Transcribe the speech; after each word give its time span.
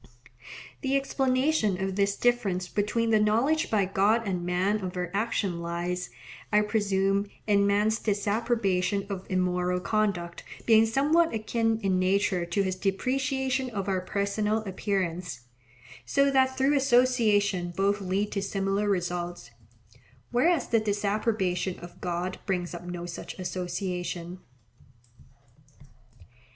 The 0.81 0.97
explanation 0.97 1.79
of 1.79 1.95
this 1.95 2.15
difference 2.17 2.67
between 2.67 3.11
the 3.11 3.19
knowledge 3.19 3.69
by 3.69 3.85
God 3.85 4.27
and 4.27 4.43
man 4.43 4.79
of 4.83 4.97
our 4.97 5.11
actions 5.13 5.53
lies, 5.57 6.09
I 6.51 6.61
presume, 6.61 7.27
in 7.45 7.67
man's 7.67 7.99
disapprobation 7.99 9.05
of 9.11 9.27
immoral 9.29 9.79
conduct 9.79 10.41
being 10.65 10.87
somewhat 10.87 11.35
akin 11.35 11.79
in 11.81 11.99
nature 11.99 12.47
to 12.47 12.63
his 12.63 12.77
depreciation 12.77 13.69
of 13.69 13.87
our 13.87 14.01
personal 14.01 14.63
appearance, 14.63 15.41
so 16.03 16.31
that 16.31 16.57
through 16.57 16.75
association 16.75 17.69
both 17.77 18.01
lead 18.01 18.31
to 18.31 18.41
similar 18.41 18.89
results; 18.89 19.51
whereas 20.31 20.67
the 20.69 20.79
disapprobation 20.79 21.77
of 21.77 22.01
God 22.01 22.39
brings 22.47 22.73
up 22.73 22.87
no 22.87 23.05
such 23.05 23.37
association. 23.37 24.39